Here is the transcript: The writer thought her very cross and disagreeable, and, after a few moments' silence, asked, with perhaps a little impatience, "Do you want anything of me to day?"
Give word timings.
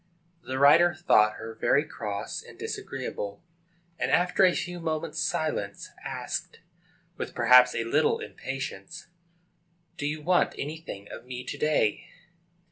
The 0.41 0.57
writer 0.57 0.95
thought 0.95 1.33
her 1.35 1.53
very 1.53 1.85
cross 1.85 2.41
and 2.41 2.57
disagreeable, 2.57 3.43
and, 3.99 4.09
after 4.09 4.43
a 4.43 4.51
few 4.55 4.79
moments' 4.79 5.21
silence, 5.21 5.91
asked, 6.03 6.59
with 7.17 7.35
perhaps 7.35 7.75
a 7.75 7.83
little 7.83 8.17
impatience, 8.19 9.09
"Do 9.97 10.07
you 10.07 10.23
want 10.23 10.55
anything 10.57 11.07
of 11.11 11.27
me 11.27 11.43
to 11.43 11.55
day?" 11.55 12.07